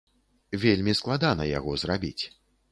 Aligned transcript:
Вельмі 0.63 0.95
складана 1.01 1.47
яго 1.51 1.79
зрабіць. 1.85 2.23